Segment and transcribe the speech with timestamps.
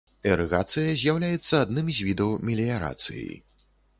[0.27, 3.29] Ірыгацыя з'яўляецца адным з відаў меліярацыі.